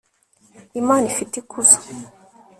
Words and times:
imana 0.81 1.05
ifite 1.13 1.33
ikuzo 1.43 1.75